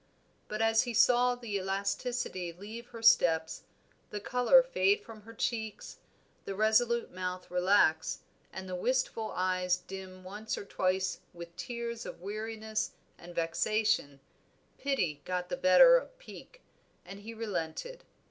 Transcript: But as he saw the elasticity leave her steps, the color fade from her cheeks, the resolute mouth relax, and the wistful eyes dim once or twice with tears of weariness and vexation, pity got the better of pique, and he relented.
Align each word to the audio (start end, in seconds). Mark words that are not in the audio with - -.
But 0.47 0.63
as 0.63 0.81
he 0.81 0.95
saw 0.95 1.35
the 1.35 1.57
elasticity 1.59 2.51
leave 2.51 2.87
her 2.87 3.03
steps, 3.03 3.65
the 4.09 4.19
color 4.19 4.63
fade 4.63 5.03
from 5.03 5.21
her 5.21 5.33
cheeks, 5.35 5.97
the 6.43 6.55
resolute 6.55 7.11
mouth 7.11 7.51
relax, 7.51 8.21
and 8.51 8.67
the 8.67 8.73
wistful 8.73 9.29
eyes 9.35 9.75
dim 9.77 10.23
once 10.23 10.57
or 10.57 10.65
twice 10.65 11.19
with 11.35 11.55
tears 11.55 12.03
of 12.07 12.19
weariness 12.19 12.93
and 13.19 13.35
vexation, 13.35 14.19
pity 14.79 15.21
got 15.23 15.49
the 15.49 15.55
better 15.55 15.97
of 15.97 16.17
pique, 16.17 16.61
and 17.05 17.19
he 17.19 17.35
relented. 17.35 18.03